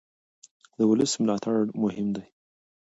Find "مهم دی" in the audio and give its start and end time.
1.83-2.23